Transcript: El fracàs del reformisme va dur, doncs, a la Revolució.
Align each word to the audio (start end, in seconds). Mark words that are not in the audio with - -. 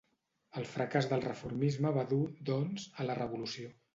El 0.59 0.63
fracàs 0.69 1.07
del 1.11 1.25
reformisme 1.25 1.93
va 1.99 2.05
dur, 2.15 2.21
doncs, 2.51 2.89
a 3.03 3.09
la 3.11 3.19
Revolució. 3.23 3.71